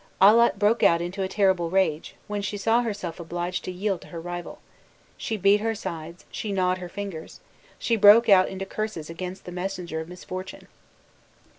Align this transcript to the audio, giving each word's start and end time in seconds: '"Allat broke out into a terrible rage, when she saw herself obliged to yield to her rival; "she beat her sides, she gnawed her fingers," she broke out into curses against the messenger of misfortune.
'"Allat 0.19 0.57
broke 0.57 0.81
out 0.81 0.99
into 0.99 1.21
a 1.21 1.27
terrible 1.27 1.69
rage, 1.69 2.15
when 2.25 2.41
she 2.41 2.57
saw 2.57 2.81
herself 2.81 3.19
obliged 3.19 3.63
to 3.65 3.71
yield 3.71 4.01
to 4.01 4.07
her 4.07 4.19
rival; 4.19 4.57
"she 5.15 5.37
beat 5.37 5.61
her 5.61 5.75
sides, 5.75 6.25
she 6.31 6.51
gnawed 6.51 6.79
her 6.79 6.89
fingers," 6.89 7.39
she 7.77 7.95
broke 7.95 8.27
out 8.27 8.49
into 8.49 8.65
curses 8.65 9.11
against 9.11 9.45
the 9.45 9.51
messenger 9.51 9.99
of 10.01 10.09
misfortune. 10.09 10.67